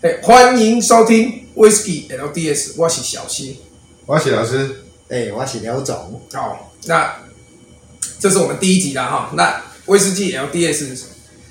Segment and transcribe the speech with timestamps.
[0.00, 3.56] 哎，欢迎收听 Whisky LDS，我是小新。
[4.06, 7.16] 我是老师，哎、我是刘总，好，那
[8.20, 9.32] 这是我们第一集啦哈。
[9.34, 11.02] 那威士忌 LDS，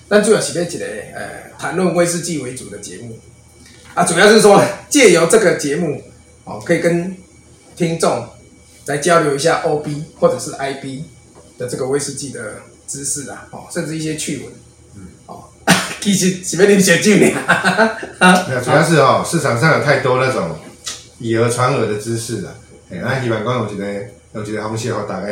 [0.07, 3.20] 那主要是要一个呃谈论威士忌为主的节目
[3.94, 6.02] 啊，主要是说借由这个节目
[6.45, 7.18] 哦，可以跟
[7.75, 8.29] 听众
[8.86, 9.89] 来交流一下 OB
[10.21, 11.04] 或者是 IB
[11.57, 14.54] 的这个威士忌的知识啊，哦，甚至一些趣闻。
[16.02, 17.32] 其实是要啉小酒呢。
[18.48, 20.55] 没有， 主要是哦，市场上有太多那种
[21.20, 22.55] 以讹传讹的知识了。
[22.91, 23.85] 哎，那希望讲有一个
[24.34, 25.27] 有一个方式和大家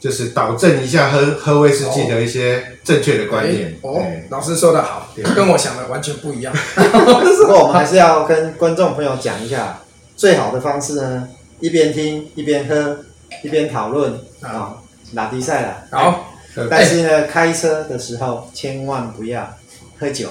[0.00, 3.78] 就是导正一下喝喝威士忌的一些正确的观念。
[3.82, 6.52] 哦哎，老师说的好对，跟我想的完全不一样。
[6.74, 9.80] 不过我们还是要跟观众朋友讲一下，
[10.16, 11.28] 最好的方式呢，
[11.60, 12.98] 一边听一边喝
[13.44, 14.74] 一边讨论啊，
[15.14, 15.84] 打比赛了。
[15.92, 16.31] 好，
[16.70, 19.56] 但是呢，开车的时候千万不要
[19.98, 20.28] 喝酒。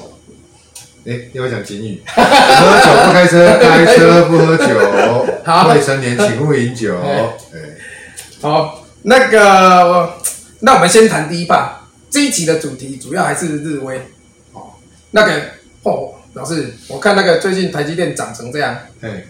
[1.06, 2.02] 哎，要不要讲警语？
[2.06, 4.66] 喝酒不开车，开车不喝酒。
[5.44, 6.96] 好未成年请勿饮酒。
[7.00, 7.18] 哎
[7.54, 7.60] 哎，
[8.40, 9.40] 好，那个，
[9.90, 10.14] 我
[10.60, 11.80] 那我们先谈第一趴。
[12.12, 13.98] 这一集的主题主要还是日威。
[14.54, 14.74] 哦，
[15.10, 15.42] 那个
[15.82, 19.24] 哦，老师，我看那个最近台积电涨成这样，哎，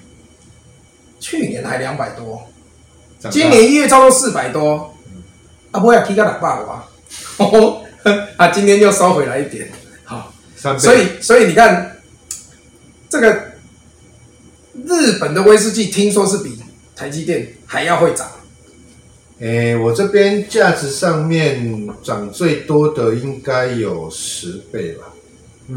[1.22, 2.42] 去年还两百多，
[3.30, 4.94] 今年一月超过四百多，
[5.72, 6.84] 啊，不要提到两百哇，
[7.52, 7.81] 哦，
[8.38, 9.70] 啊，今天又收回来一点，
[10.03, 10.34] 好。
[10.78, 11.97] 所以，所以你看，
[13.09, 13.34] 这个
[14.86, 16.56] 日本的威士忌听说是比
[16.95, 18.30] 台积电还要会涨，
[19.39, 25.08] 诶，我这边价值上面涨最多的应该有十倍吧。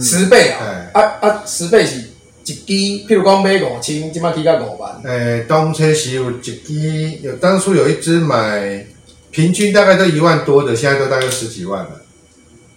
[0.00, 0.90] 十倍啊！
[0.92, 1.98] 哎啊啊，十倍是
[2.44, 8.84] 一支，譬如讲买五千，即摆起到五万，诶，当车时有一支，有当初有一支买，
[9.34, 11.90] 平均大概都一万多的，现在都大概十几万了。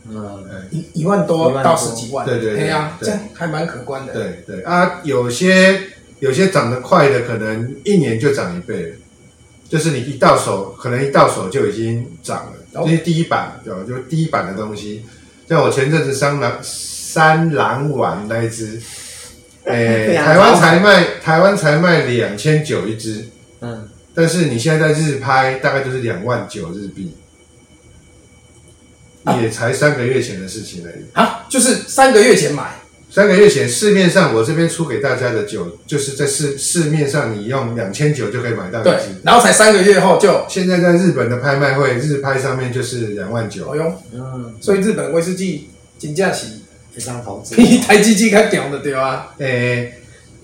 [0.09, 4.13] 嗯，一一万多到十几万，对对对哎呀，这样还蛮可观的。
[4.13, 5.79] 对对啊，有些
[6.19, 8.95] 有些涨得快的，可能一年就涨一倍了。
[9.69, 12.53] 就是你一到手，可能一到手就已经涨了。
[12.73, 15.03] 哦这是第一版，对吧就第一版的东西。
[15.47, 18.81] 像我前阵子三狼三狼丸那一只，
[19.65, 23.25] 诶、 非常台湾才卖台湾才卖两千九一只，
[23.61, 23.87] 嗯，
[24.17, 27.13] 但是你现在在日拍大概就是两万九日币，
[29.39, 31.05] 也才三个月前的事情而已。
[31.13, 32.79] 啊，就是三个月前买，
[33.11, 38.89] 三个月前市面上我这边出给大家的酒，就是在市市面上你用两千九就可以买到一
[39.23, 43.75] 然后才三个月后就，现在在日本的拍卖会日拍上面就是两万九哦。
[43.75, 45.69] 哟，嗯，所以日本威士忌
[45.99, 46.47] 金价是
[46.91, 47.53] 非常投资。
[47.61, 49.27] 比台积机较强的对啊。
[49.37, 49.93] 诶、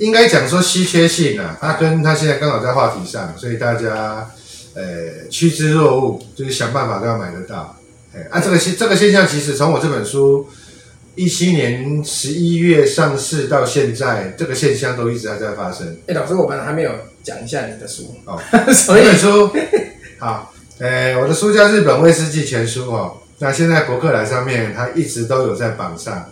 [0.03, 4.29] 应该讲说稀缺性啊，它跟它现在刚好在话题上，所以大家
[4.75, 7.77] 呃趋之若鹜，就是想办法都要买得到。
[8.13, 10.47] 哎、啊，这个现这个现象其实从我这本书
[11.15, 15.97] 一七年十一月上市到现在，这个现象都一直还在发生。
[16.07, 16.91] 哎，老师，我们还没有
[17.23, 18.37] 讲一下你的书，哦，
[18.73, 19.55] 所以这本书
[20.19, 23.17] 好，呃，我的书叫《日本威士忌全书》哦。
[23.39, 26.29] 那现在博客来上面它一直都有在榜上。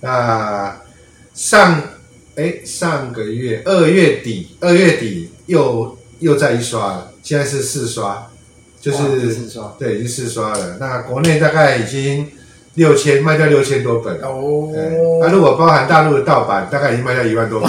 [0.00, 0.76] 那
[1.34, 1.82] 上
[2.38, 8.30] 哎上个月二月底，二月底又又再一刷了，现在是四刷，
[8.80, 10.76] 就是四刷对，已经四刷了。
[10.78, 12.28] 那国内大概已经
[12.74, 14.20] 六千卖掉六千多本。
[14.20, 14.82] 哦对，
[15.20, 17.68] 那、如果包含大陆的盗版，大概已经卖掉一万多本。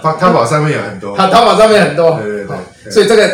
[0.00, 1.14] 淘 淘宝上面有很多。
[1.14, 3.30] 好，淘宝上面很多，对对对对所以这个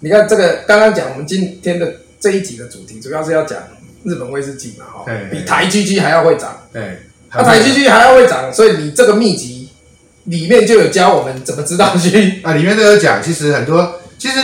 [0.00, 1.90] 你看，这个刚刚讲我们今天的
[2.20, 3.58] 这一集的主题，主要是要讲
[4.02, 6.58] 日本威士忌嘛，哈对，比台 GG 还要会涨，
[7.34, 9.68] 哎，那台 GG 还要会涨，所以你这个秘籍
[10.24, 14.38] 里面就有教我们怎么知道去， 啊，里面都有讲，其实很多，其实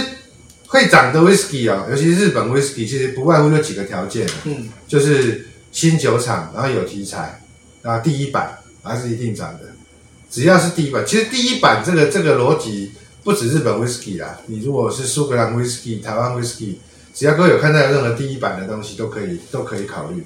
[0.67, 7.41] 会涨的 whisky 哦，尤其是日本 whisky，其实不外乎就几个条件，嗯，就是新酒厂，然后有题材，
[7.83, 9.61] 然后第一版还是一定涨的。
[10.29, 12.93] 只要是第一版，其实第一版这个这个逻辑
[13.25, 16.75] 不止日本 whisky 啦，你如果是苏格兰 whisky、台湾 whisky，
[17.15, 20.25] 只要各位有看到有任何第一版的东西，都可以都可以考虑。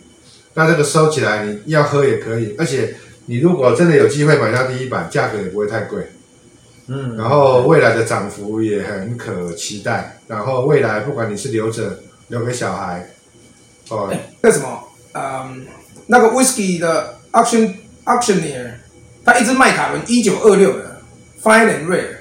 [0.55, 2.95] 那这个收起来，你要喝也可以，而且
[3.27, 6.07] 你如果真的有机会买到第一版，价格也不会太贵。
[6.87, 10.21] 嗯，然后未来的涨幅也很可期待。
[10.29, 11.99] 然后未来不管你是留着
[12.29, 13.09] 留给小孩，
[13.89, 15.67] 哦，那什么，嗯，
[16.07, 17.75] 那个 whisky 的 auction
[18.05, 18.75] auctioneer，
[19.25, 21.01] 他一支麦卡伦一九二六的
[21.43, 22.17] fine and rare，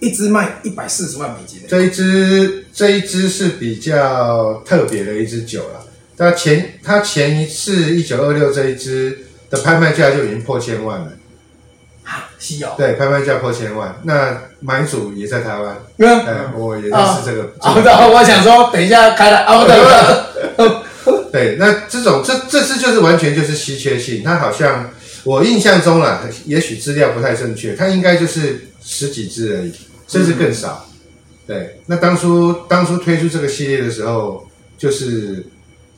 [0.00, 5.80] 一支卖一百四十万美金的，这一支这一支是比较特别的一支酒了。
[6.16, 11.12] 它前他前一次一九二六这一支的拍卖价就已经破千万了，
[12.04, 14.00] 啊，稀有，对，拍卖价破千万。
[14.04, 17.52] 那买主也在台湾，嗯，哎，我也认识这个。
[17.60, 19.58] 啊，的，我想说，等一下开了，啊，
[20.56, 20.62] 不
[21.32, 24.90] 对，对，那这种这这次就是完全就是稀缺性，它好像
[25.24, 29.72] 我印象中啦，也许资料不太正确，它应该就是十几支而已，
[30.06, 30.86] 甚至更少。
[31.46, 34.46] 对，那当初当初推出这个系列的时候，
[34.78, 35.44] 就是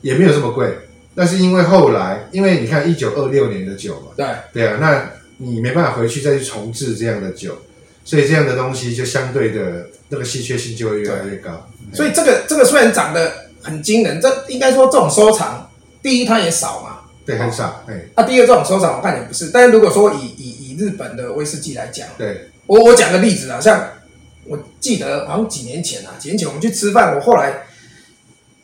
[0.07, 0.73] 也没有这么贵，
[1.15, 7.57] 那是因为后来，因为你看一九二六年的酒嘛，对，对啊，那你没办法回去再去重置这样的酒，
[8.05, 11.67] 所以这样的东西就相对的那个稀缺性就会越来越高。
[11.93, 13.29] 所以这个这个虽然涨得
[13.61, 15.69] 很惊人，这应该说这种收藏，
[16.01, 19.49] 第一它也少嘛，对，很少，哎，啊，第二这种收藏我看也不是。
[19.49, 23.85] 但是如果说以以以日本的威士忌来讲，对，我我讲个例子啊，像
[24.45, 27.66] 我记得好像几年前啊，几年前我们去吃饭，我后来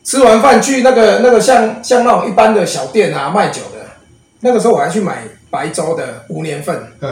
[0.04, 3.86] 吃完饭去那个那个像像那种一般的小店啊卖酒的，
[4.40, 7.10] 那个时候我还去买白粥的五年份，对，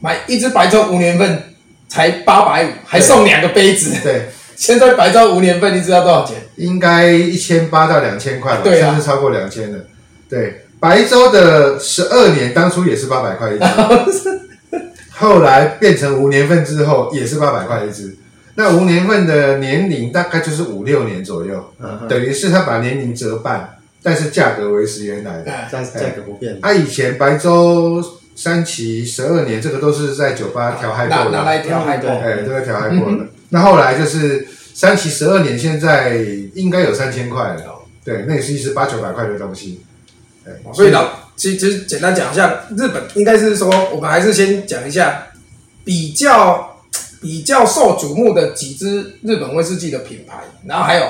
[0.00, 1.42] 买一支白粥五年份
[1.86, 3.94] 才八百五，还送两个杯子。
[4.02, 6.36] 对， 现在白粥五年份你知道多少钱？
[6.56, 9.78] 应该一千八到两千块吧，对啊甚至超过两千了。
[10.28, 14.40] 对，白粥的十二年当初也是八百块一支，
[15.12, 18.16] 后来变成无年份之后也是八百块一支。
[18.54, 25.50] 那无年份的年龄大概就是五六年左右，嗯，等于是他把年龄折半，但是价格维持原来的。
[25.50, 26.58] 哎价价格不变。
[26.60, 28.02] 啊，以前白粥
[28.34, 32.10] 三期十二年，这个都是在酒吧调嗨过的，拿拿来调嗨过。
[32.10, 33.26] 哎，都在调嗨过的。
[33.50, 36.16] 那后来就是三期十二年，现在
[36.54, 37.82] 应该有三千块了。
[38.04, 39.82] 对，那也是一支八九百块的东西。
[40.46, 45.26] 哎，所以老其其实简单讲一下，日本应该是说，我们还是先讲一下
[45.84, 46.69] 比较
[47.20, 51.04] 比较受瞩目的几支日本威士忌的品牌，然后还有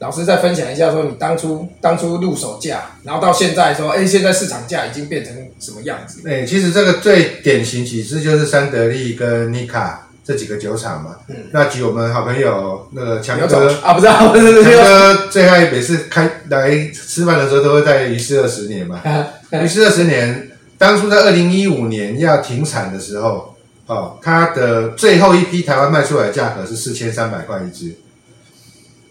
[0.00, 6.20] 老师再分享一下，说你当初当初入手价，然后到现在说，哎，现在市场价已经变成什么样子？
[6.28, 11.16] 哎，其实这个最典型几支就是三得利跟尼卡这几个酒厂嘛。
[11.28, 19.00] 嗯那举我们好朋友那个强有哥，啊，不知道，不是强，哥最爱每次开来吃饭的时候都会带于是二十年嘛。
[19.62, 23.47] 于是二十年，当初在二零一五年要停产的时候，
[23.88, 27.94] 哦，它的最后一批台湾卖出来的价格是四千三百块一支，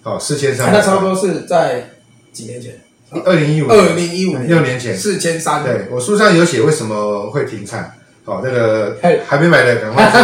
[0.04, 1.90] 哦，四千三百，那差不多是在
[2.32, 2.80] 几年前，
[3.26, 4.48] 二零一五二零一五年。
[4.48, 7.92] 六年前，四千三，对我书上有写为什么会停产，
[8.26, 9.20] 哦，那个嘿。
[9.26, 10.18] 还没买的赶快去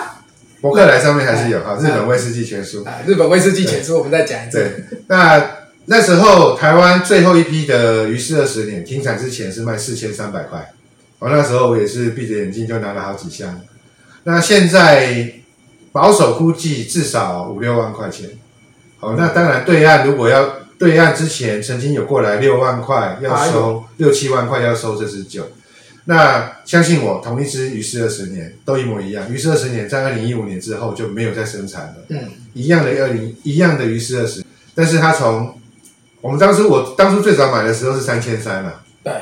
[0.62, 2.82] 博客来上面还是有哈，日本威士忌全书。
[2.84, 5.46] 啊，日本威士忌全书我们再讲一次，对，那
[5.84, 10.72] 那时候台湾最后一批的于是二十年停产之前是卖四千三百块，
[11.18, 13.60] 我那时候我也是闭着眼睛就拿了好几箱。
[14.24, 15.32] 那现在
[15.92, 18.30] 保守估计至少五六万块钱。
[18.98, 25.46] 好，那当然对岸如果要对岸之前曾经有过来六万块要哎收，六七万块要收这支酒。
[26.04, 29.30] 那相信我，同一支于是二十年都一模一样。
[29.32, 31.94] 于是二十年在二零一五年之后就没有再生产了。
[32.08, 32.18] 嗯，
[32.52, 34.44] 一样的二零一样的于是二十，
[34.74, 35.58] 但是它从
[36.20, 38.72] 我们当初我当初最早买的时候是三千三嘛，
[39.04, 39.12] 对，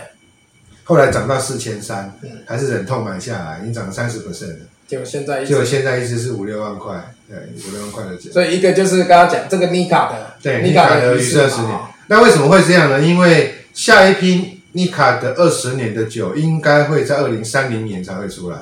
[0.85, 4.61] 后来涨到四千三嗯，还是忍痛买下来，已经涨了三十 percent 了。
[4.89, 8.33] 结果现在一结果，现在一支是五六万块，对，五六万块的酒。
[8.33, 11.79] 所以一个就是刚刚讲这个尼卡的，对，尼尼卡的于于是二十年。
[12.07, 12.99] 那为什么会这样呢？
[13.03, 18.59] 因为下一批尼卡的二十年的酒应该会在二零三零年才会出来，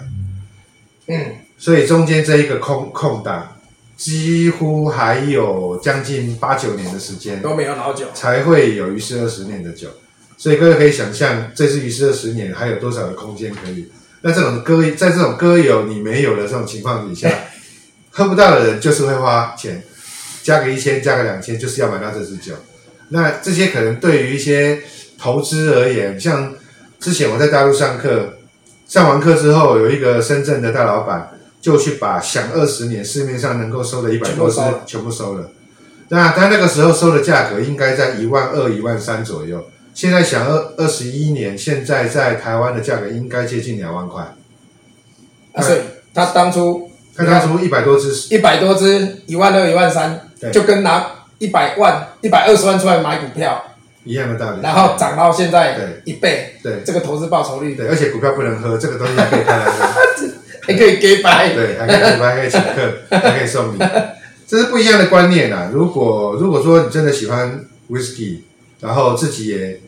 [1.07, 1.27] 嗯，
[1.57, 3.57] 所以中间这一个空空档，
[3.97, 7.41] 几乎还有将近八九年的时间。
[7.41, 9.89] 都没有老酒，才会有于是二十年的酒。
[10.37, 13.89] 所以各位可以想象，这次于是二十年还有多少的空间可以？
[14.27, 17.31] 那这种歌，在这种歌友你没有的这种情况底下，
[18.11, 19.81] 喝不到的人就是会花钱，
[20.43, 22.53] 加个一千，加个两千，就是要买到这支酒。
[23.11, 24.83] 那这些可能对于一些
[25.17, 26.53] 投资而言，像
[26.99, 28.39] 之前我在大陆上课，
[28.89, 35.51] 上完课之后，有一个深圳的大老板就去把想二十年市面上能够收的一百多支全部收了全部收了。
[36.09, 39.65] 那他那个时候收的价格应该在一万二、一万三左右。
[39.97, 44.23] 现在想二二十一年，现在在台湾的价格应该接近两万块。
[45.55, 45.79] 啊，所以
[46.13, 51.07] 他当初他当初一百多只，一百多只，一万二、一万三，就跟拿
[51.39, 53.65] 一百万、一百二十万出来买股票，
[54.05, 54.61] 一样的道理。
[54.63, 60.05] 然后涨到现在对一倍，对这个投资报酬率对，而且股票不能喝，这个东西还可以 开来喝。
[60.61, 63.79] 还可以给白，对，还可以还可以请客，还可以送礼，
[64.47, 65.71] 这是不一样的观念啊。
[65.73, 68.41] 如果如果说你真的喜欢 whisky，
[68.81, 69.81] 然后自己也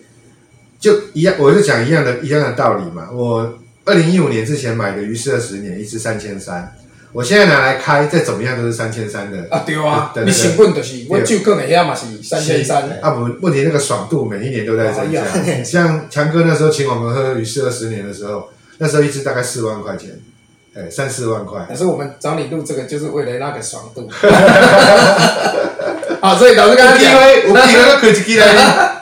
[0.79, 3.09] 就一样，我就讲一样的一样的道理嘛。
[3.13, 6.77] 我二零一五年之前买的鱼是二十年，一支三千三，
[7.13, 9.47] 我现在拿来开，再怎么样都是三千三的。
[9.51, 15.23] 啊，对啊，你成本就是我就更的遐嘛是三千三，啊，不，问题那个爽度每一年都在增加。
[15.23, 20.11] 哎 像强哥那时候请我们喝鱼是二十年的时候，那时候一支大概四万块钱，
[20.77, 21.67] 哎，三四万块。
[21.69, 24.09] 可是我们找你录这个就是为了那个爽度。
[26.21, 28.98] 好， 所以老师刚刚讲，会，有机会都开一支来。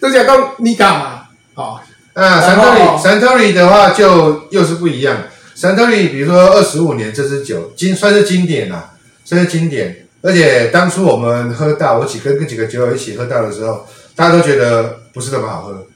[0.00, 1.22] 都讲到尼卡嘛，
[1.54, 1.82] 好，
[2.14, 5.16] 那然后 Santori Santori 的话就又是不一样。
[5.56, 8.92] Santori 比如说二十五年这支酒经算是经典啦、
[9.24, 10.06] 算是经典。
[10.22, 13.86] 而且当初我们喝到，我几跟跟几个酒友一起喝到的时候，
[14.16, 15.86] 大家都觉得不是那么好喝。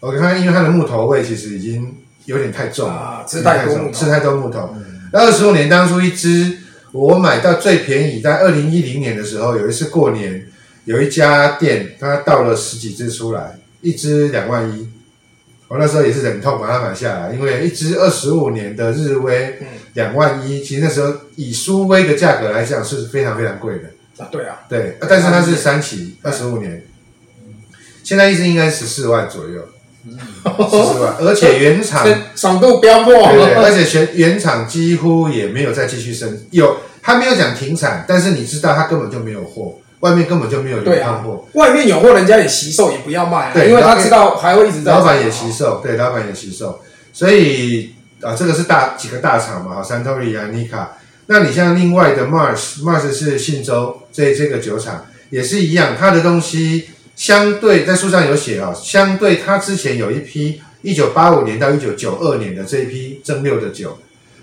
[0.00, 4.74] 我看因为它的木头味其实已经有点太重了，啊吃太多木头吃太多木头。
[5.12, 6.58] 那二十五年当初一支，
[6.92, 10.46] 我买到最便宜，在二零一零年的时候，有一次过年，
[10.86, 14.88] 有一家店他倒了十几只出来，一只两万一。
[15.68, 19.66] 我那时候也是忍痛把它买下来，因为一只二十五年的日威嗯。
[19.94, 24.22] 两万一，其实那时候以苏威的价格来讲是非常非常贵的。
[24.22, 26.84] 啊，对啊，对，啊但是它是三期，二十五年，
[28.04, 29.62] 现在一只应该十四万左右，
[30.04, 33.14] 十四万， 而且原厂这爽度飙破，
[33.56, 45.00] 而且全原厂几乎也没有再继续生，有他没有讲停产，但是你知道他根本就没有货，外面根本就没有对啊流通货，，外面有货，人家也惜售，也不要卖啊，对因为他知道还会一直在涨。
[45.00, 46.80] 老板也惜售，对，老板也惜售，
[47.12, 50.86] 所以啊，这个是大几个大厂嘛，哈，Santori 啊，Nika，
[51.26, 63.98] 那你像另外的 Mars，Mars 是信州这这个酒厂也是一样，它的东西相对在书上有写啊，相对它之前有一批一九八五年到一九九二年的这一批蒸馏的酒，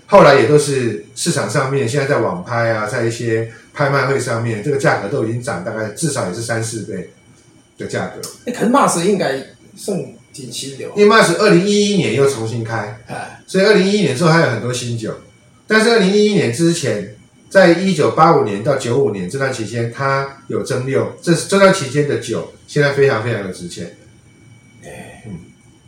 [0.06, 7.10] 后来也都是市场上面现在在网拍啊，在一些拍卖会上面，这个价格都已经涨大概至少也是三四倍
[7.78, 8.20] 的价格。
[8.44, 9.34] 欸可是 Mars 应该
[9.74, 9.98] 算
[10.32, 15.14] 挺新的哦，因为 Mars 二零一一年又重新开，哎，所以二零一一年之后还有很多新酒，
[15.66, 17.16] 但是二零一一年之前，
[17.48, 23.96] 在一九八五年到九五年这段期间，它有蒸馏，这这段期间的酒现在非常非常的值钱。
[24.84, 25.38] 嗯，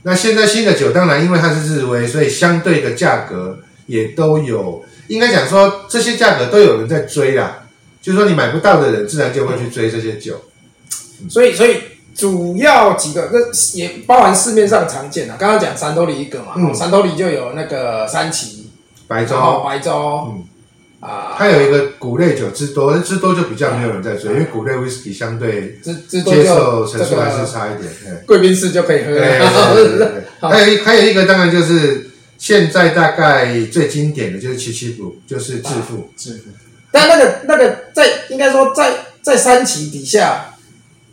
[0.02, 7.66] 那现在新的酒当然因为它是日威，所以相对的价格也都有，应该讲说这些价格都有人在追啦，
[8.02, 10.40] 就是说你买不到的人自然就会去追这些酒。
[11.30, 11.76] 所以所以
[12.14, 15.34] 主要几个，这也包含市面上常见的。
[15.38, 16.74] 刚刚讲三兜里一个嘛，嗯。
[16.74, 18.70] 三兜里就有那个三旗，
[19.06, 19.92] 白然后粥，白粥，
[20.30, 20.44] 嗯。
[20.98, 27.92] 啊，它有一个谷类酒之多，之多就比较没有人在追，因为谷类 whisky 相对芝芝多接就受程度还是个差一点。
[28.02, 29.74] 对贵宾室就可以喝对对了。
[29.74, 30.08] 对对对。
[30.40, 32.05] 还有一还有一个当然就是
[32.38, 36.10] 现在大概最经典的就是七七补，就是致富。
[36.16, 36.50] 致富。
[36.92, 40.54] 但那个那个在应该说在在三旗底下，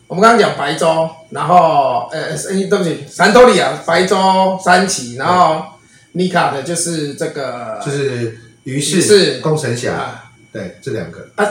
[0.08, 5.64] 我们刚刚讲白粥，然后呃，哎对不起，三兜里啊，白粥三旗，然后
[6.14, 11.46] 尼卡的就是这个就是于于是是工程侠，啊对这两个啊。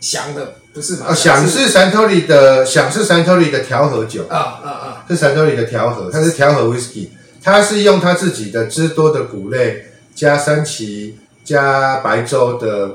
[0.00, 1.06] 祥的不是吗？
[1.08, 7.08] 啊，想是山头里的想是山头里的调和酒，啊啊啊，是山头里的调和，它是调和 whisky，
[7.44, 9.84] 它是用他自己的汁多的谷类
[10.14, 12.88] 加三旗加白粥的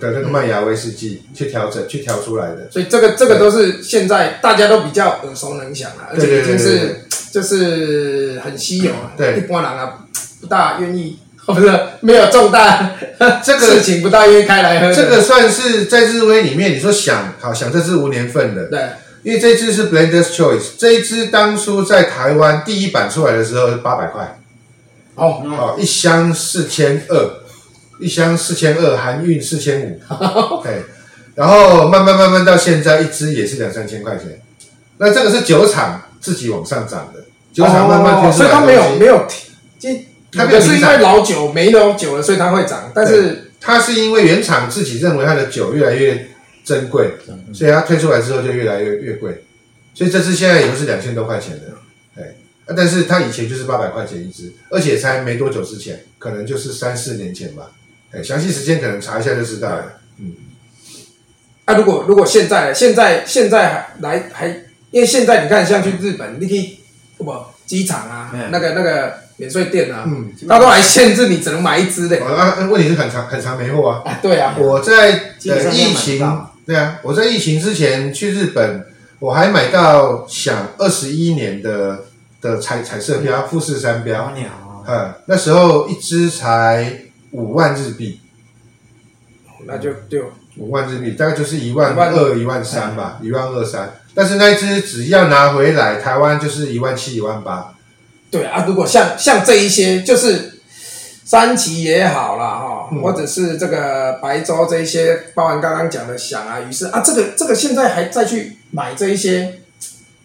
[0.00, 2.68] 的那个麦芽威士忌去调整去调出来的。
[2.70, 10.06] 所以这个这个都是现在大家都比较耳熟能详了，而且已经是就是很稀有了，对一般人啊
[10.40, 12.92] 不大愿意，哦 不是没有重大
[13.44, 14.92] 这个事情不大愿意开来喝。
[14.92, 18.80] 这个算是在日威里面，你说想好想这是无年份的，对
[19.24, 24.38] 因为这支是 Blenders Choice，这一支当初在台湾第一版出来的时候是八百块，
[25.14, 27.30] 哦哦，一箱四千二，
[27.98, 30.00] 一箱四千二，含运四千五，
[30.62, 30.82] 对，
[31.34, 34.40] 然后慢慢慢慢到现在，一支也是两三千块钱。
[34.98, 39.26] 那这个是酒厂自己往上涨的，酒厂慢慢推出来的哦所以它没有没有
[39.80, 46.28] 停，它没有是因为老酒没老酒了，所以它会涨，但是它是因为原厂自己认为它的酒越来越
[46.64, 47.10] 珍贵，
[47.52, 49.44] 所以它推出来之后就越来越越贵，
[49.94, 51.74] 所以这次现在也都是两千多块钱的，
[52.16, 52.34] 哎，
[52.66, 57.70] 啊但是它以前就是八百块钱一只，而且才没多久之前，可能就是三四年前吧，
[58.10, 60.00] 哎，详细时间可能查一下就知道了。
[60.18, 60.32] 嗯。
[61.66, 64.46] 啊，如果如果现在现在现在还来还，
[64.90, 66.78] 因为现在你看像去日本，你可以
[67.16, 67.24] 不
[67.64, 72.20] 机场啊，嗯那个那个免税店啊，嗯，它都还限制你只能买一只的
[72.68, 74.02] 问题是很长很长没货啊。
[74.04, 78.86] 啊，对啊，我在疫情到，对啊，我在疫情之前去日本，
[79.18, 82.04] 我还买到享二十一年的
[82.40, 87.02] 的彩彩色标富士山标，鸟啊，嗯，那时候一只才
[87.32, 88.20] 五万日币，
[89.66, 93.92] 那就就五万日币大概就是一万一万二、一万三吧，一万二三。
[94.14, 97.74] 但是那一只只要拿回来，台湾就是一万七、一万八。
[98.30, 98.64] 对啊。
[98.66, 100.60] 如果像像这一些，就是
[101.24, 109.60] 三旗也好啦，哈、嗯或者是这个白粥这一些，包含刚刚讲的响啊、于是啊，这个这个现在还再去买这一些。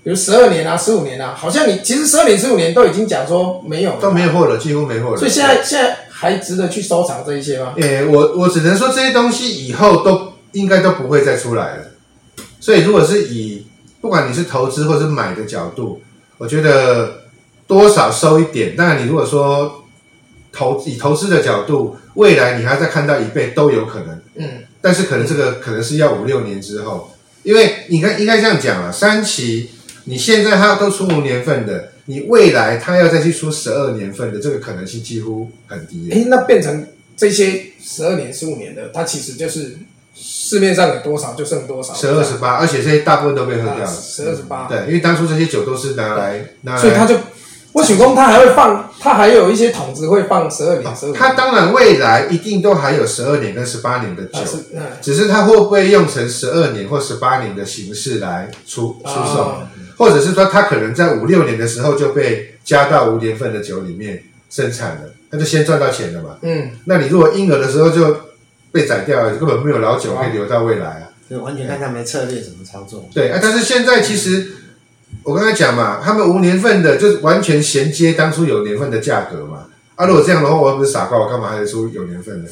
[0.01, 5.17] 比如十二年啊、十五年啊，好像你其实十二年、十五年都已经讲说没有了都没有货了，几乎没货了。
[5.17, 7.73] 所以现在现在还值得去收藏这一些吗？
[7.75, 11.83] 诶、我我只能说这些东西以后都应该都不会再出来了。
[12.61, 13.67] 所以如果是以
[13.99, 16.01] 不管你是投资或是买的角度，
[16.37, 17.23] 我觉得
[17.67, 18.77] 多少收一点。
[18.77, 19.78] 当然，你如果说
[20.51, 24.47] 投以投资的角度，未来你还要再看到一倍都有可能，嗯，
[24.81, 27.11] 但是可能这个可能是要五六年之后，
[27.43, 29.69] 因为你看应该这样讲啊，三期
[30.05, 36.09] 你现在它都出五年份的，你未来它要再去出十二年份的，这个可能性几乎很低。
[36.09, 36.15] 了。
[36.15, 39.77] 诶，那变成这些十二年、十五年的，它其实就是
[40.15, 43.87] 市面上有多少就剩多少，十二十八，而且这些大部分都被喝掉了。
[43.87, 47.15] 十二十八，对，因为当初这些酒都是拿来拿来，所以它就，
[47.71, 66.37] 我许工他还会放，他还有一些桶子会放十二年、十五年，它当然未来一定都还有十二年跟十八年的酒啊，是嗯只是他会不会用成十二年或十八年的形式来出出售，哦或者是说他可能在五六年的时候就被加到五年份的酒里面生产了，那就先赚到钱了嘛。
[66.41, 68.15] 嗯，那你如果婴儿的时候就
[68.71, 71.03] 被宰掉了，根本没有老酒可以留到未来啊。
[71.29, 73.07] 就完全看他们的策略怎么操作。
[73.13, 74.47] 对啊，但是现在其实
[75.23, 79.65] 我刚才讲嘛，他们无年份的就是完全衔接当初有年份的价格嘛。
[79.95, 82.49] 啊，如果这样的话，我又不是傻瓜，我干嘛还得出有年份的？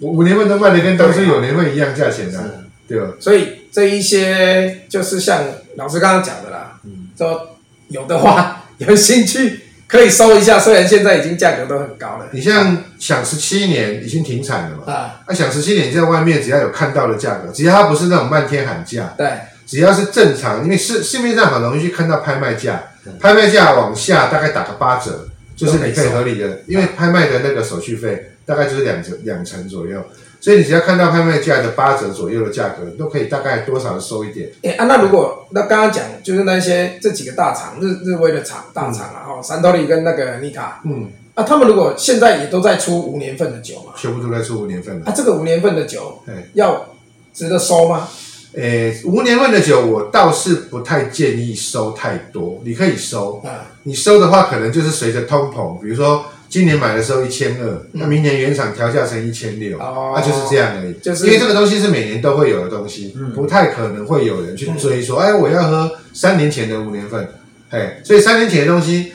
[0.00, 2.44] 我五年份都卖的跟当初有年份一样价钱的、啊，
[2.86, 3.08] 对吧？
[3.18, 5.42] 所以这一些就是像
[5.76, 7.56] 老师刚刚讲的啦，嗯说
[7.88, 14.92] 有的话有兴趣可以收一下，虽然现在已经价格都很高了，你像想十七年已经停产了嘛？
[14.92, 19.26] 啊，啊，享十七年你在外面只要有看到的价格，只要它不是那种漫天喊价，对，
[19.66, 22.82] 只要是正常，因为市市面上很容易去看到拍卖价，
[23.20, 30.00] 拍卖价往下大概打个八折，就是你可以合理的，因为拍卖的那个手续费大概就是两折两成左右，
[30.40, 34.48] 所以你只要看到拍卖价的八折左右的价格，你都可以大概多少收一点。
[34.62, 45.10] 哎、啊，那如果那刚刚讲就是那些这几个大厂日日威的厂大厂啊，哈、三头里跟那个尼卡嗯，啊，他们如果现在也都在出五年份的酒嘛，全部都在出五年份的。
[45.10, 46.86] 啊，这个五年份的酒对，要
[47.34, 48.08] 值得收吗？
[48.54, 60.94] 诶，无年份的酒我倒是不太建议收太多，你可以收，啊，你收的话可能就是随着通膨，比如说今年买的时候一千二，那明年原厂调价成一千六，哦那就是这样而已。
[61.02, 67.28] 就是因为这个东西是每年都会有的东西，不太可能会有人去追说，哎，我要喝三年前的五年份，
[67.70, 69.12] 哎，所以三年前的东西，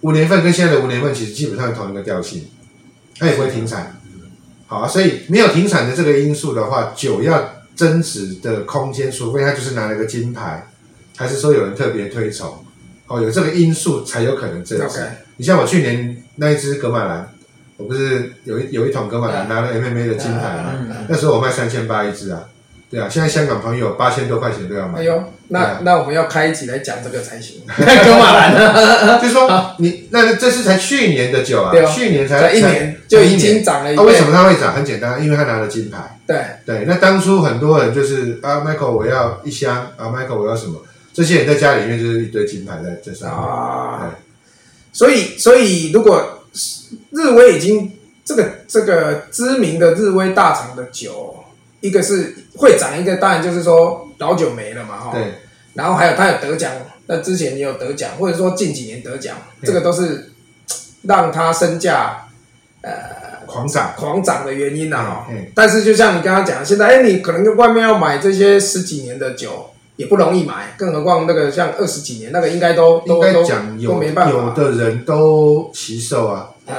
[0.00, 2.44] 五年份跟现在的五年份其实基本上同一个调性，
[3.18, 4.00] 它也不会停产。
[4.66, 10.66] 好啊，所以没有停产的这个因素的话，酒要增值的空间，除非他就是拿了个金牌，
[11.16, 12.64] 还是说有人特别推崇，
[13.06, 15.00] 哦，有这个因素才有可能增值。
[15.36, 17.32] 你像我去年那一只格马兰，
[17.76, 20.74] 我不是有一有一桶格马兰嗯拿了 MMA 的金牌嘛？
[20.78, 22.46] 嗯那时候我卖三千八一只啊，
[22.90, 25.02] 对啊，现在香港朋友八千多块钱都要买哎。
[25.04, 27.62] 呦，那啊那我们要开一集来讲这个才行。
[27.70, 34.26] 格马兰呢， 就是说你那这是才去年的酒啊去年才才一年就已经涨了一啊，为什倍。
[34.26, 34.74] 么它会涨？
[34.74, 36.18] 很简单，因为它拿了金牌。
[36.26, 40.82] 对，对，那当初很多人就是啊，Michael 我要一箱啊，Michael 我要什么？
[41.12, 43.38] 这些人在家里面就是一堆金牌在在上面。
[43.38, 44.14] 啊，
[44.92, 46.44] 所以所以如果
[47.10, 47.92] 日威已经
[48.24, 51.39] 这个这个知名的日威大厂的酒，
[51.80, 55.10] 一个是会涨，一个当然就是说老酒没了嘛，哈。
[55.12, 55.34] 对。
[55.74, 56.72] 然后还有他有得奖，
[57.06, 60.30] 那之前也有得奖，或者说近几年得奖，对这个都是
[61.02, 62.26] 让他身价
[62.82, 62.90] 呃，
[63.46, 63.94] 狂涨。
[63.96, 65.26] 狂涨的原因呐、哈。
[65.30, 74.32] 嗯但是就像你刚刚讲，现在哎，你可能外面要买这些十几年的酒也不容易买，更何况那个像二十几年那个应该都应该都都都讲有没办法。
[74.32, 76.74] 有的人都旗售啊，啊，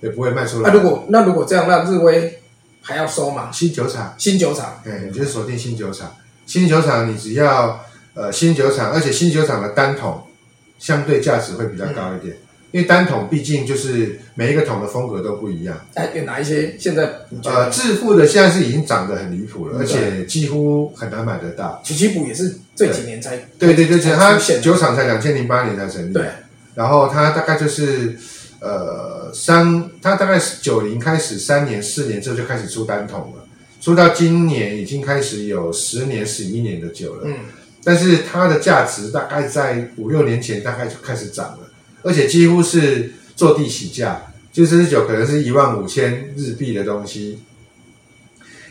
[0.00, 0.74] 也不会卖出来那、来。
[0.74, 2.40] 如果那如果这样，那日威
[2.86, 3.50] 还要收嘛？
[3.50, 4.80] 新酒厂，新酒厂。
[4.84, 6.14] 哎，你就锁定新酒厂。
[6.46, 10.22] 新酒厂你只要呃新酒厂，而且新酒厂的单桶
[10.78, 12.36] 相对价值会比较高一点，
[12.72, 15.74] 因为单桶毕竟就是每一个桶的风格都不一样。
[15.94, 16.76] 哎，有哪一些？
[16.78, 17.10] 现在
[17.44, 21.80] 呃，致富的现在是已经涨得很离谱了，嗯而且几乎很难买得到。
[21.82, 23.72] 曲奇补也是这几年才对。
[23.72, 26.26] 对对，才它酒厂才两千零八年才成立，对，
[26.74, 28.18] 然后它大概就是
[28.64, 33.44] 呃三，它大概是九零开始三年四年之后就开始出单桶了，
[33.78, 37.34] 出到今年已经开始有十年十一年的酒了，嗯，
[37.84, 41.68] 但是它的价值大概在五六年前大概就开始涨了，
[42.02, 47.40] 而且几乎是坐地起价，就这支酒可能是一万五千日币的东西，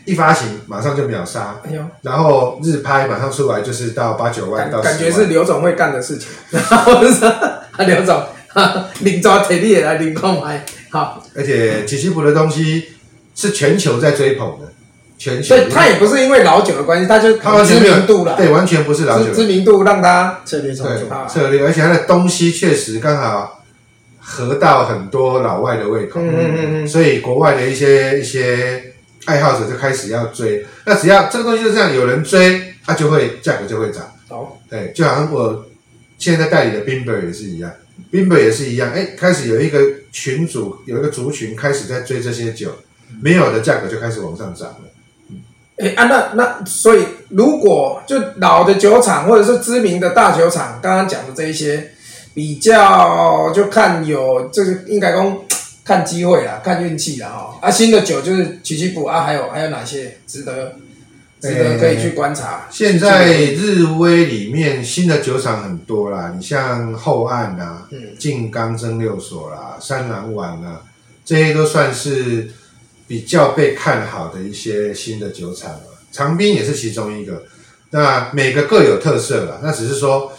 [0.04, 1.70] 一发行马上就秒杀，哎，
[2.02, 4.84] 然后日拍马上出来就是到八九万到万。
[4.84, 6.28] 感觉是刘总会干的事情。
[6.50, 7.00] 然后
[7.86, 8.22] 刘总，
[8.54, 12.84] 哈领抓铁力也来领空牌，好，而且吉吉普的东西
[13.34, 14.72] 是全球在追捧的，
[15.18, 19.26] 全球所以他也不是因为老酒的关系，它就知他完全没有名度了，对，完全不是老酒。
[19.26, 21.08] 知知名度让它策略操作。
[21.10, 23.64] 啊对策略，而且它的东西确实刚好
[24.20, 26.88] 合到很多老外的胃口，嗯嗯嗯嗯。
[26.88, 28.92] 所以国外的一些一些
[29.24, 30.64] 爱好者就开始要追。
[30.84, 34.04] 那只要这个东西就这样，有人追，它就会价格就会涨。
[34.28, 35.66] 好，对，就好像我
[36.18, 37.70] 现在代理的 Bimber 也是一样，
[38.10, 39.80] 冰北也是一样，哎，开始有一个
[40.12, 42.70] 群组，有一个族群开始在追这些酒，
[43.20, 44.80] 没有的价格就开始往上涨了。
[45.76, 51.90] 哎啊，那那所以如果就老的酒厂或者是知名的大酒厂，刚刚讲的这一些，
[52.32, 55.38] 比较就看有这个应该讲
[55.84, 57.58] 看机会啦，看运气啦哈。
[57.60, 60.76] 啊，新的酒就是曲奇补啊，还有还有哪些值得
[61.44, 62.66] 值得可以去观察？
[62.70, 70.80] 现在日威里面新的酒厂很多啦，你像后岸啊、嗯静冈蒸馏所啦、三郎丸啊，
[71.22, 72.48] 这些都算是
[73.06, 75.80] 比较被看好的一些新的酒厂了。
[76.10, 77.42] 长滨也是其中一个，
[77.90, 79.58] 那每个各有特色啦。
[79.62, 80.32] 那只是说，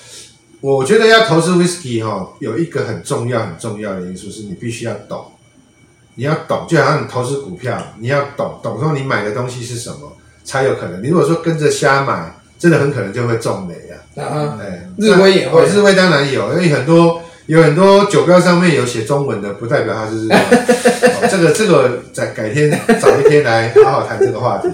[0.59, 5.23] 我觉得要投资 whisky 哈，有一个很重要很重要的因素是你必须要懂，
[6.15, 10.17] 你要懂，就好像你投资股票，你要懂，懂说你买的东西是什么。
[10.45, 11.03] 才有可能。
[11.03, 14.23] 你如果说跟着瞎买，真的很可能就会中雷啊！
[14.23, 20.39] 啊，哎，日威也会哦日威当然有，因为很多有很多酒标上面有写中文的，不代表它是日文。
[20.39, 22.69] 哦这个这个在改天
[23.01, 24.69] 找一天来好好谈这个话题。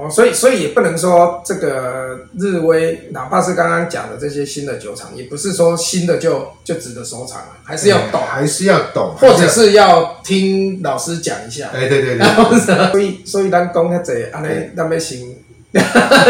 [0.00, 11.70] 哦，所以所以也不能说这个日威，哪怕是刚刚讲的这些新的酒厂，也不是说新的就就值得收藏了，还是要懂，还是要懂，或者是要听老师讲一下。
[11.74, 15.18] 哎，对对对所以所以咱讲遐济，安尼咱要先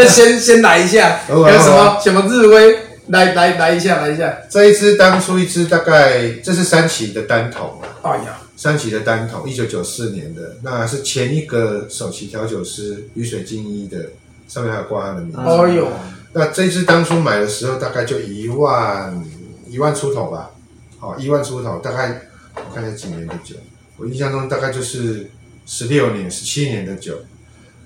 [0.07, 2.77] 先先来一下，有什么什么日威，
[3.07, 4.37] 来来来一下，来一下。
[4.49, 14.09] 这一支当初一支大概这是三旗的单桶啊，哎呀，三旗的单桶，一九九四年的，那是前一个首席调酒师雨水精一的，
[14.49, 15.37] 上面还有挂他的名字。
[15.37, 15.87] 哦哟
[16.33, 19.25] 那这支当初买的时候大概就一万
[19.69, 20.51] 一万出头吧，
[20.97, 23.55] 好一万出头，大概我看一下几年的酒，
[23.95, 25.31] 我印象中大概就是
[25.65, 27.17] 十六年、十七年的酒。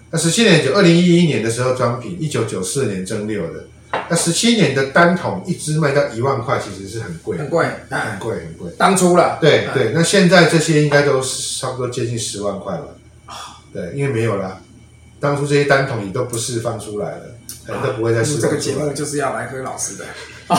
[0.10, 3.66] 那十七年的酒，二零一一年的时候装瓶，一九九四年蒸馏的。
[4.10, 8.72] 那十七年的单桶一支卖到一万块，其实是很贵，很贵，很哎，贵，很贵。
[8.78, 12.98] 当初了，哎对对，那现在这些应该都是差不多接近十万块了？
[13.72, 14.62] 对，因为没有了，
[15.20, 17.36] 当初这些单桶也都不释放出来了，
[17.68, 18.92] 哎都不会再释放这个节目。
[18.94, 20.06] 就是要来喝老师的。
[20.48, 20.56] 好，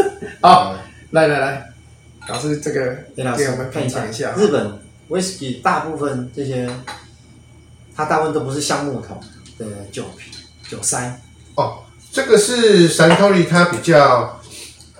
[0.42, 0.76] 好，
[1.12, 1.72] 来来来，
[2.28, 4.34] 老师这个给老师我们看一下品尝一下。
[4.36, 6.68] 日本 whisky 大部分这些，
[7.94, 9.20] 它大部分都不是橡木桶
[9.58, 10.32] 的酒瓶
[10.68, 11.20] 酒塞，
[11.54, 11.78] 哦，
[12.12, 14.40] 这个是山托利，它比较，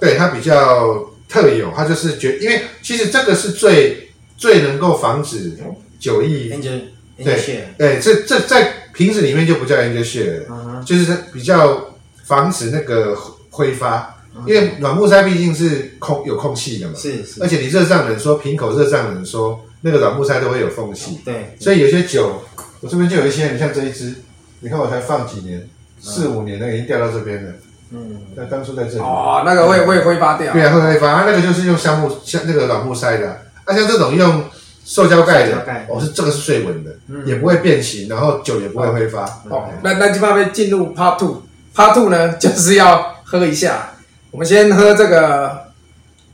[0.00, 5.56] 对它比较特有，它就是觉，因为其实这个是最最能够防止
[5.98, 6.80] 酒液，angel
[7.16, 13.16] 对对，这这在瓶子里面就不叫 angel share，就是它比较防止那个
[13.50, 14.16] 挥发，
[14.46, 22.40] 因为软木塞毕竟是空有空气的嘛，是是，而且你热胀冷缩，瓶口热胀冷缩，那个软木塞都会有缝隙，对，所以有些酒，
[22.80, 24.14] 我这边就有一些，你像这一支，
[24.60, 25.68] 你看我才放几年，
[26.00, 27.52] 四五年，那个已经掉到这边了。
[27.90, 30.62] 嗯，那当初在这里，哦，那个会会挥发掉对。
[30.62, 34.44] 啊，会挥发，它那个就是用橡木像那个软木塞的啊，啊像这种用
[34.84, 39.24] 塑胶盖的哦是这个是最稳的，嗯也不会变形，然后酒也不会挥发。
[39.48, 41.42] 哦，那那就慢慢进入 Part Two。
[41.74, 43.90] Part Two 呢， 就是要喝一下。
[44.30, 45.68] 我们先喝这个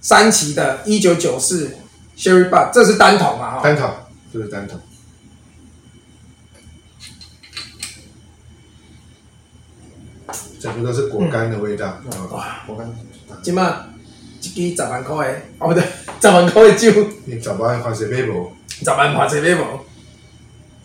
[0.00, 1.68] 三旗的1994
[2.18, 3.52] Sherry Bar，这是单桶嘛？
[3.52, 3.88] 哈，单桶，
[4.32, 4.80] 这是单桶。
[10.64, 12.00] 整个都是果干的味道。
[12.10, 12.90] 哦哇，果干
[13.42, 13.84] 今嘛
[14.40, 15.82] 一支十万块的，哦不对，
[16.22, 16.90] 十万块的酒，
[17.26, 18.50] 你找不到黄水杯不？
[18.70, 19.60] 十万块这杯无？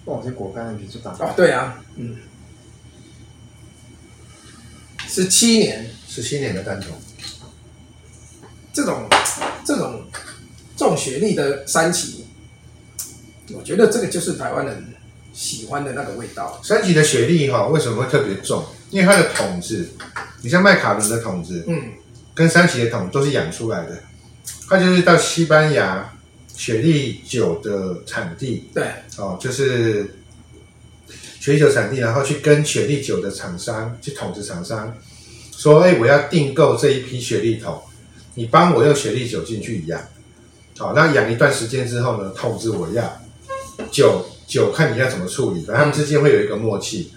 [0.03, 2.17] 哇，这果干的比较大，哦，对啊，嗯，
[5.07, 6.91] 十七年，十七年的单桶，
[8.73, 9.07] 这种
[9.63, 10.03] 这种
[10.75, 12.25] 这种学历的三旗，
[13.53, 14.93] 我觉得这个就是台湾人
[15.31, 16.59] 喜欢的那个味道。
[16.61, 18.65] 三级的雪莉哈为什么会特别重？
[18.89, 19.89] 因为它的桶子，
[20.41, 21.91] 你像麦卡伦的桶子，嗯，
[22.33, 24.01] 跟三喜的桶都是养出来的，
[24.67, 26.11] 它就是到西班牙
[26.55, 28.69] 雪莉酒的产地。
[28.73, 28.83] 对，
[29.17, 30.15] 哦，就是
[31.39, 34.93] 雪莉酒产地，然后去跟雪莉酒的厂商，去桶子厂商
[35.55, 37.81] 说，哎，我要订购这一批雪莉桶，
[38.35, 40.01] 你帮我用雪莉酒进去养，
[40.77, 43.21] 好、那养一段时间之后呢，桶子我要，
[43.91, 47.13] 酒酒看你要怎么处理，反正他们之间会有一个默契。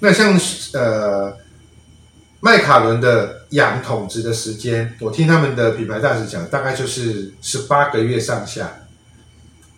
[0.00, 0.38] 那像
[0.72, 1.36] 呃
[2.40, 8.86] 麦卡伦的养桶子的时间，我听他们的品牌大使讲，大概就是十八个月上下，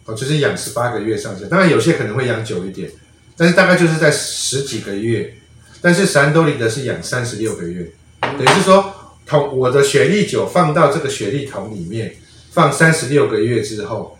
[0.04, 1.46] 哦，就是养十八个月上下。
[1.46, 2.90] 当然有些可能会养久一点，
[3.36, 5.34] 但是大概就是在十几个月。
[5.82, 12.14] 但是山多利的是养三十六个月，等于是说桶我的雪莉酒放到这个雪莉桶里面，
[12.50, 14.18] 放三十六个月之后，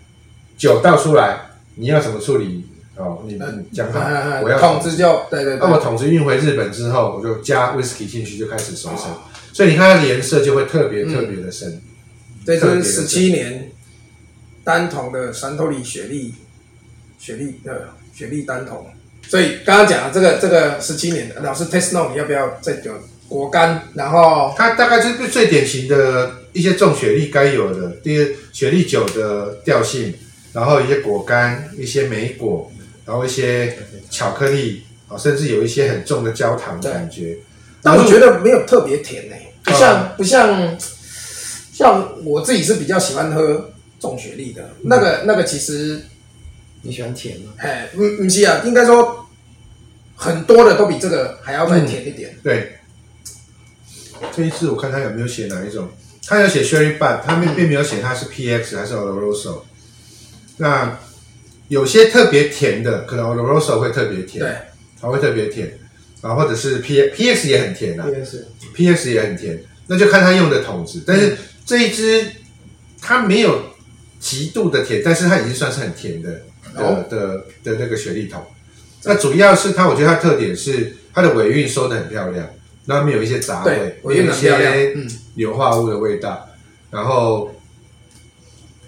[0.57, 2.65] 酒倒出来，你要怎么处理？
[3.01, 4.01] 哦，你们讲好，
[4.43, 9.11] 我要统治就对对对，那我桶子运回日本之后，我就加 whisky 进去，就开始熟成，
[9.53, 11.81] 所以你看它的颜色就会特别特别的深。
[12.45, 13.71] 这就是十七年
[14.63, 16.35] 单桶的山头里雪莉，
[17.19, 17.73] 雪莉呃
[18.15, 18.87] 雪莉单桶。
[19.29, 22.93] 所以刚刚讲的这个这个十七年的，老师 test note 你要不要再有
[23.29, 30.13] 果干，然后它大概就是最典型的一些重雪莉该有的，第一雪莉酒的调性，
[30.53, 32.70] 然后一些果干、一些莓果，
[33.11, 33.77] 然后一些
[34.09, 37.37] 巧克力啊，甚至有一些很重的焦糖的感觉。
[37.83, 40.79] 但我觉得没有特别甜呢、不像、啊不像
[41.73, 46.01] 像我自己是比较喜欢喝重雪莉的，那个那个其实
[46.83, 47.53] 你喜欢甜吗？
[47.57, 49.27] 哎，嗯嗯是啊，应该说
[50.15, 52.39] 很多的都比这个还要再甜一点。
[52.45, 52.77] 对，
[54.33, 55.89] 这一次我看他有没有写哪一种，
[56.29, 59.63] 他有写 Sherry Bud，他并并没有写它是 PX 还是 Oloroso。
[60.59, 60.97] 那
[61.71, 64.57] 有些特别甜的，可能 Oloroso 会特别甜，对，
[65.01, 65.79] 它会特别甜，
[66.21, 68.07] 啊，或者是 P PX 也很甜啊。
[68.09, 71.05] 应该是 PX 也很甜，那就看它用的桶子。
[71.07, 72.27] 但是这一支
[73.01, 73.67] 它没有
[74.19, 76.43] 极度的甜，但是它已经算是很甜的
[76.75, 77.07] 的、哦。
[77.09, 78.45] 的的那个雪莉桶。
[79.05, 82.51] 那主要是它，我觉得它的特点是它的尾韵收的很漂亮，
[82.87, 85.09] 然后没有一些杂味有一些嗯。
[85.37, 86.51] 硫化物的味道，
[86.91, 87.55] 然后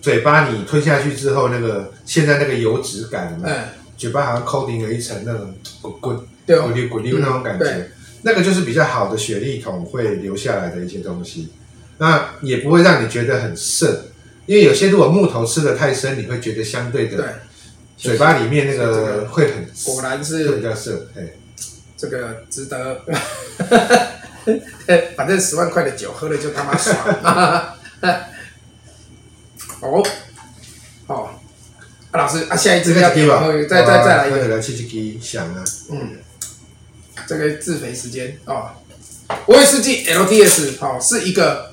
[0.03, 3.65] 嘴巴你吞下去之后，那个现在那个油脂感，有没有嗯，
[3.97, 7.91] 嘴巴好像 coating 了一层那种滚滚对哦，咕溜咕溜那种感觉，对。
[8.25, 11.53] 那个就是比较好的雪莉桶会留下来的一些东西，
[11.99, 14.07] 那也不会让你觉得很涩，
[14.47, 17.17] 因为有些如果木头吃的太深，你会觉得相对对。
[17.17, 17.41] 的，
[17.97, 21.23] 嘴巴里面那个会很果然会比是较涩，哎，
[21.97, 23.01] 这个值得。
[25.17, 26.97] 反正十万块的酒喝了就他妈爽。
[29.83, 30.03] 哦，
[31.09, 31.29] 哦，
[32.11, 34.49] 啊、老师啊，下一支要给我，再再再来一个。
[34.49, 36.19] 来七七七想啊，嗯，
[37.27, 38.71] 这个自肥时间哦，
[39.47, 41.73] 威士忌 LDS 哦，是一个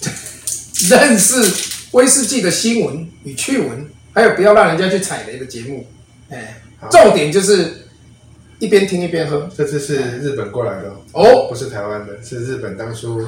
[0.88, 1.36] 认识
[1.92, 5.86] 威士忌的新闻与趣闻，还有不要让人家去踩雷的节目。
[6.30, 7.86] 哎好，重点就是
[8.58, 9.48] 一边听一边喝。
[9.56, 13.26] 这次是日本过来的哦不是台湾的，是日本当初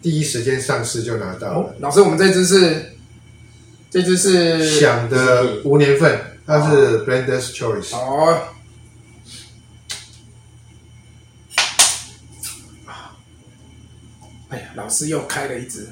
[0.00, 2.87] 第一时间上市就拿到了，，哦老师，我们这支是
[3.90, 7.94] 这支是想的无年份，它是 Blender's Choice。
[7.96, 8.38] 哦。
[14.50, 15.88] 哎呀，老师又开了一支，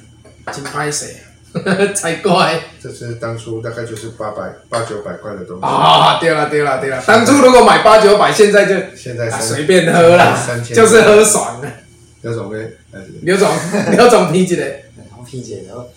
[0.52, 1.16] 金拍谁？
[1.94, 6.18] 才怪这是当初大概就是八百八九百块的东西，啊！
[6.20, 11.72] 对了对了对了，当初如果买八九百，现在就啊现在三随便喝啦三，千就是喝爽了。
[12.20, 13.48] 那种呢，呃 刘总，
[13.92, 14.66] 刘总批起来，
[14.98, 15.88] 然后 P 姐，然后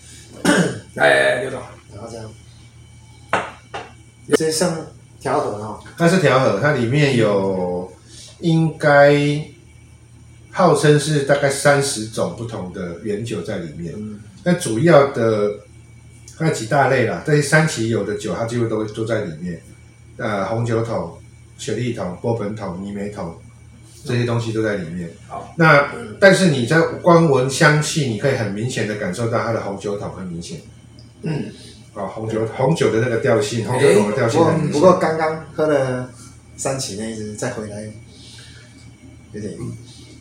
[0.96, 1.60] 哎，刘总，
[2.00, 3.44] 然后这样，
[4.38, 4.74] 这像
[5.20, 7.92] 调和哈，它是调和，它里面有
[8.38, 9.44] 应该
[10.50, 13.92] 号称是大概三十种不同的原酒在里面。
[13.94, 15.50] 嗯，那主要的
[16.38, 19.60] 它有几大类啦，这些三期有的酒它几乎都都在里面。
[20.16, 21.18] 呃，红酒桶、
[21.58, 23.36] 雪莉桶、波本桶、泥煤桶
[24.06, 25.10] 这些东西都在里面。
[25.28, 30.60] 好，那但是你在光闻香气，你可以很明显的感受到它的红酒桶很明显。
[31.22, 31.52] 嗯，
[31.94, 34.70] 啊、红酒红酒的那个调性，红酒桶的调性。
[34.70, 36.10] 不过刚刚喝了
[36.56, 37.82] 三起那一支，再回来
[39.32, 39.54] 有点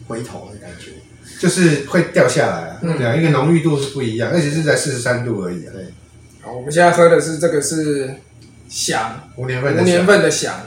[0.08, 0.92] 回头的感觉，
[1.40, 2.98] 就是会掉下来啊，嗯。
[2.98, 5.86] 对啊，因为浓郁度是不一样，而且是在四十三度而已啊，对，
[6.42, 8.16] 好，我们现在喝的是这个是
[8.68, 10.62] 响五年份的五年份的响，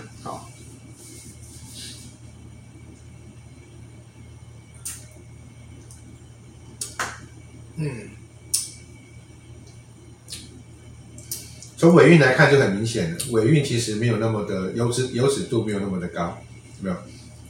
[11.83, 16.39] 从尾韵来看就很明显了，尾韵其实没有那么的油脂油脂度没有那么的高，
[16.81, 16.97] 有没有？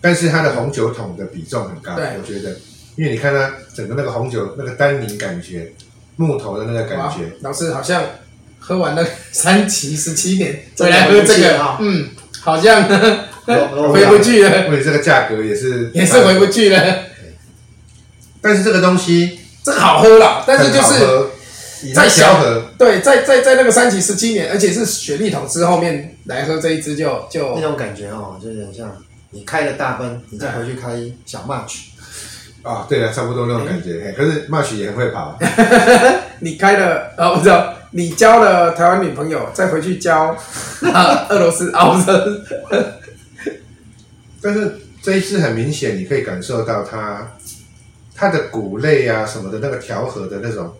[0.00, 2.56] 但是它的红酒桶的比重很高，我觉得，
[2.96, 5.74] 因为你看它整个那个红酒那个单宁感觉，
[6.16, 8.02] 木头的那个感哇觉，老师好像
[8.58, 12.08] 喝完了 三期十七年，真的回来喝这个嗯，
[12.40, 12.88] 好像
[13.92, 16.46] 回不去了，或者这个价格也是 也是回不。
[16.46, 16.80] 去了。
[18.40, 21.04] 但是这个东西这好喝啦，但是就是
[21.94, 28.96] 在小河，对，在在在那个三期十七年，而且是雪莉桶之后面来喝这一支就就那种感觉哦，就是很像
[29.30, 30.90] 你开了大奔，你再回去开
[31.24, 31.78] 小 March，
[32.62, 34.00] 啊，对了，差不多那种感觉。
[34.04, 35.38] 嘿可是 March 也很会跑，
[36.40, 40.36] 你开了，啊，我知道，你交了台湾女朋友，再回去交
[40.92, 42.92] 啊俄罗斯啊，不是，
[44.40, 47.32] 但是这一支很明显，你可以感受到它
[48.14, 50.72] 它的谷类啊什么的那个调和的那种，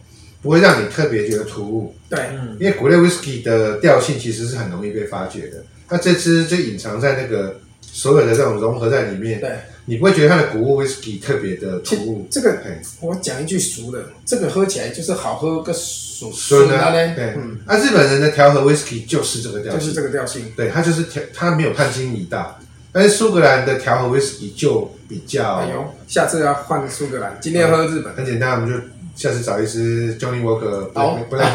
[0.43, 1.95] 不会让你特别觉得突兀。
[2.11, 9.51] 对，嗯，因为谷类 whisky 的调性其实是很容易被发掘的，那这支就隐藏在那个所有的这种融合在里面，对，
[9.85, 12.27] 你不会觉得它的谷物 whisky 特别的突兀。
[12.31, 17.25] 这个嘿我讲一句俗的，这个喝起来就是好喝个笋孙啊，笋啊嘞，对。
[17.37, 19.81] 嗯，，啊，日本人的调和 whisky 就是这个调性。
[19.81, 20.53] 就是，这个调性。
[20.57, 22.59] 对，它就是调，它没有叛经一大，
[22.93, 28.75] 但是苏格兰的调和 whisky 就比较哎呦，下次要换苏格兰，今天喝日本，很简单，我们就
[29.15, 31.15] 下次找一支 Johnny Walker，不好。
[31.17, 31.53] 不不然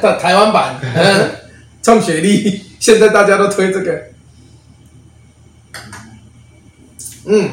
[0.00, 1.30] 的台湾版，嗯。
[1.82, 4.02] 冲雪莉，现在大家都推这个，
[7.26, 7.48] 嗯，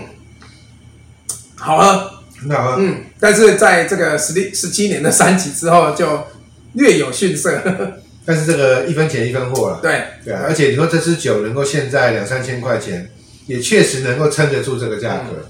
[1.53, 2.11] 好喝，
[2.41, 2.71] 很好。
[2.71, 6.25] 喝嗯，但是在这个十六十七年的三级之后，就
[6.71, 7.61] 略有逊色，
[8.25, 13.07] 但是这个一分钱一分货了，对，对啊，而且你说这支酒能够现在两三千块钱，
[13.45, 15.47] 也确实能够撑得住这个价格，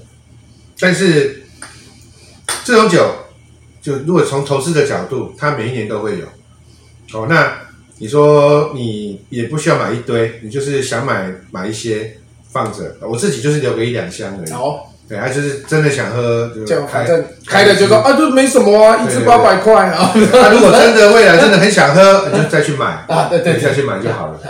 [0.78, 1.46] 但是
[2.64, 3.23] 这种酒，
[3.84, 6.26] 就如果从投资的角度，它每一年都会有，
[7.12, 7.52] 哦，那
[7.98, 12.16] 你说你也不需要买一堆，你就是想买买一些
[12.50, 23.62] 放着，我自己就是留个一两箱而已，好，对，他就是真的想喝就开反正开了就说啊，就没什么啊，一支八百块啊，那如果真的未来真的很想喝， 你就再去买啊对对对。
[23.62, 24.40] 再去买就好了。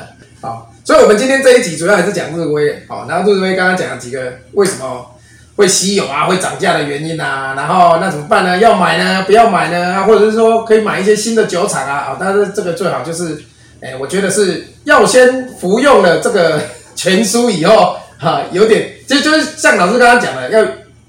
[0.40, 4.20] 好，所以我们今天这一集主要还是讲日威，好，然后日威刚刚讲了几个
[4.52, 5.13] 为什么
[5.56, 8.58] 会稀有啊，会涨价的原因啊，然后那怎么办呢？
[8.58, 9.22] 要买呢？
[9.26, 9.94] 不要买呢？
[9.94, 13.40] 啊，或者是说可以买一些新的酒厂啊，啊，但是这个最好就是，
[13.80, 16.60] 哎，我觉得是要先服用了这个
[16.96, 20.64] 全书以后，哈、有点就就是像老师刚刚讲的，要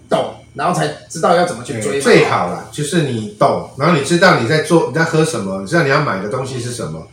[0.07, 7.07] 懂，然后才知道要怎么去追，最好啦，就是你懂，然后你知道你在做你在喝什么，你知道你要买的东西是什么，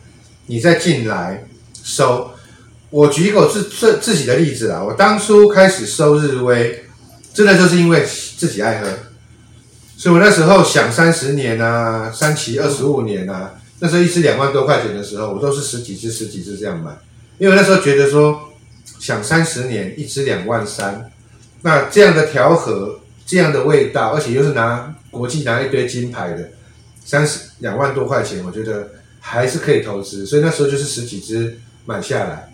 [0.45, 1.45] 你再进来
[1.83, 2.29] 收。
[2.89, 6.82] 我举一个我自自自己的例子啊，我当初开始收日威，
[7.33, 8.05] 真的就是因为
[8.37, 8.87] 自己爱喝，
[9.97, 16.91] 所以我那时候想三十年啊，三期二十五年啊，那时候一支两万多块钱的时候，我都是十几支十几支这样买，
[17.37, 18.53] 因为那时候觉得说
[18.99, 21.11] 想三十年一支两万三，
[21.61, 22.99] 那这样的调和。
[23.25, 26.49] 这样的味道，而且又是拿国际拿一堆金牌的，
[27.05, 28.89] 三十两万多块钱，我觉得
[29.21, 30.25] 还是可以投资。
[30.25, 32.52] 所以那时候就是十几只买下来，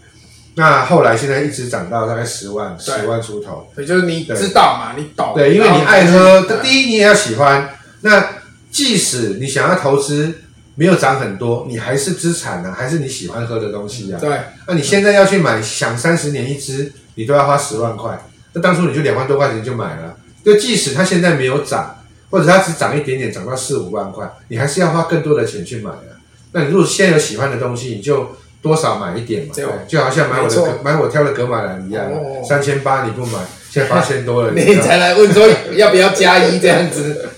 [0.60, 3.66] 那后来现在一直涨到大概十万，十万出头。
[3.74, 7.70] 所以就是你知道嘛，你懂，对，因为你爱喝，第一你也要喜欢。
[8.02, 10.42] 那即使你想要投资
[10.76, 14.20] 没有涨很多，你还是资产呢、还是你喜欢喝的东西啊。
[14.20, 18.22] 对那你现在要去买，想三十年一支，你都要花十万块。
[18.52, 21.96] 那当初你就两万多块钱就买了，就即使它现在没有涨，
[22.30, 26.20] 或者它只涨一点点，涨到四五万块，你还是要花更多的钱去买啊。
[26.52, 29.54] 那你如果现在有喜欢的东西，你就多少买一点嘛，
[29.88, 37.30] 就好像买我的买我挑的格马兰一样哦，三千八你不买，现在八千多了， 你才来问说要不要加一这样子。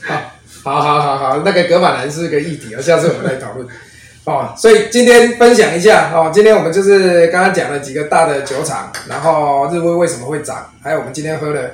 [0.63, 3.67] 好， 好，好，好，好，那个格马兰是个议题啊，下次我们来讨论。
[4.25, 11.71] 哦，所以今天分享一下哦，今天我们就是刚刚讲了几个大的酒厂，然后日威为什么会涨，还有我们今天喝了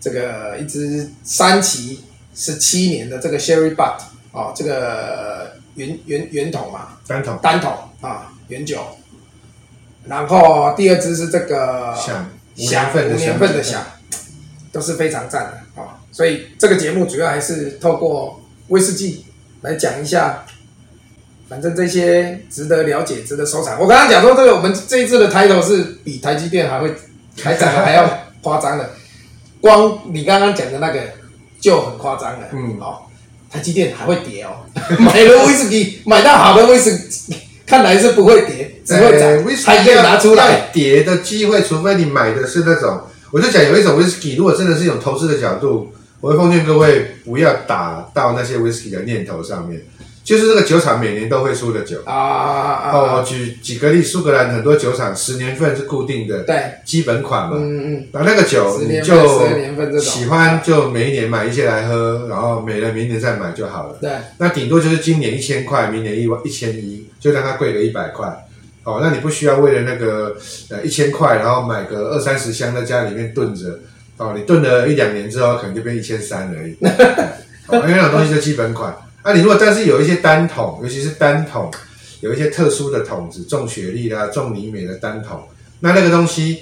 [0.00, 3.98] 这个一支三旗十七年的这个 Sherry Butt
[4.32, 7.38] 哦，这个圆圆圆桶嘛，单桶。
[7.40, 8.80] 单桶啊，原酒。
[10.06, 13.84] 然后第二支是这个响无响年份的无年份的响，
[14.72, 19.26] 都是非常赞的啊、所以这个节目主要还是透过威士忌
[19.60, 20.44] 来讲一下，
[21.48, 23.78] 反正这些值得了解、值得收藏。
[23.80, 26.94] 我刚刚讲说这个，我们这一次的抬头是比台积电还会
[27.42, 28.08] 还涨得还要
[28.42, 28.90] 夸张的，
[29.60, 31.00] 光你刚刚讲的那个
[31.60, 33.02] 就很夸张了，嗯哦，
[33.50, 34.64] 台积电还会跌哦，
[34.98, 37.36] 买了威士忌，买到好的威士忌，
[37.68, 40.50] 看来是不会跌，只会涨，呃威士忌还可以拿出来。
[40.50, 42.98] 要跌的机会，除非你买的是那种，
[43.30, 49.82] 我就讲有一种 whisky，如果真的是一种投资的角度，我会奉劝各位不要打到那些 whisky 的念头上面，
[50.28, 52.02] 就是这个酒厂每年都会出的酒。
[52.04, 52.90] 啊啊啊！
[52.92, 63.96] 哦，我举几个例，苏格兰很多酒厂十年份是固定的对，基本款嘛，嗯嗯，然后那个酒你就喜欢就每一年买一些来喝，然后没了明年再买就好了。
[64.02, 68.28] 对，那顶多就是今年一千块，明年一万一千一，就让它贵个一百块。
[68.84, 70.36] 哦，那你不需要为了那个
[70.68, 73.80] 呃一千块，然后买个二三十箱在家里面炖着。
[74.18, 76.76] 哦，你炖了一两年之后，可能就变一千三而已。
[77.68, 78.94] 哦，因为那种东西就基本款。
[79.28, 81.70] 啊，你如果但是有一些单桶，尤其是单桶，
[82.20, 85.42] 有一些特殊的桶子，重雪莉啦、重尼美的单桶，
[85.80, 86.60] 那那个东西，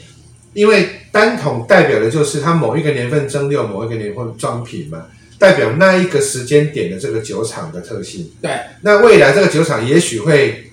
[0.52, 5.04] 因为单桶代表的就是它某一个年份蒸馏，某一个年份装瓶嘛。
[5.38, 8.28] 代表那一个时间点的这个酒厂的特性。
[8.42, 8.50] 对，
[8.80, 10.72] 那未来这个酒厂也许会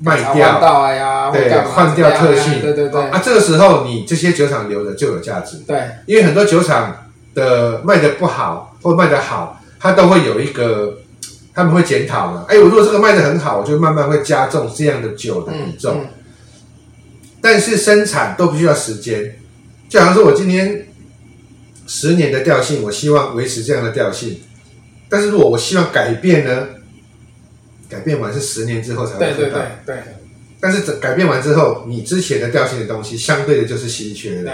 [0.00, 10.98] 卖掉，到呀，对换掉特性，啊对对对啊，这个时候你这些酒厂留着就有价值，对，因为很多酒厂的卖的不好或卖的好，它都会有一个。
[11.54, 12.44] 他们会检讨了？
[12.48, 16.02] 哎，我如果这个卖的很好，我就慢慢会加重这样的酒的比重。
[16.02, 16.08] 嗯
[17.44, 19.36] 但是生产都不需要时间，
[19.88, 20.86] 就好像说我今天
[21.88, 24.40] 十年的调性，我希望维持这样的调性。
[25.08, 26.68] 但是如果我希望改变呢？
[27.88, 29.96] 改变完是十年之后才会对对看到对。
[29.96, 30.02] 对
[30.60, 34.52] 但是这改变完之后，你之前的调性的东西，相对的就是稀缺对的。，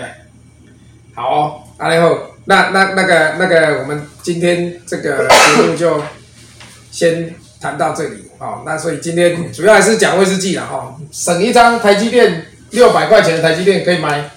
[1.15, 6.03] 好哦，阿雷后，那那那个那个，我们今天这个节目就
[6.99, 8.63] 先谈到这里哦。
[8.67, 14.29] 那所以今天主要还是讲威士忌了哈、省一张台积电六百块钱的台积电可以买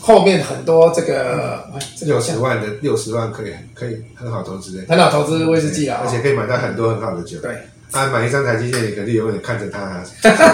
[0.00, 1.70] 后面很多这个
[2.00, 7.38] 六十万的六十万可以可以很好投资的，很好投资威士忌了、哦，而且可以买到很多很好的酒。
[7.38, 7.52] 对。
[7.92, 10.02] 啊，买一张台积电，你肯定永远看着它。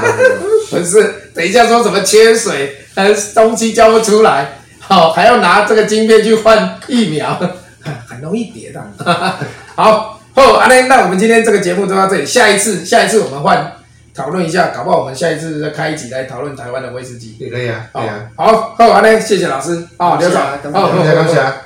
[0.69, 7.41] 不是，等一下说什么缺水，呃，东西交不出来，好、还要拿这个晶片去换疫苗，
[8.07, 8.93] 很容易跌的。
[9.75, 13.73] 好，后阿雷，那我们今天这个节目就到这里，下一次，下一次我们换
[14.15, 17.37] 讨论一下，搞不好我们下一次再开一集来讨论台湾的威士忌。
[17.39, 20.41] 也可以啊，好对啊，，好，好阿雷，谢谢老师，啊，刘总，
[20.73, 21.57] 好谢谢感谢好啊。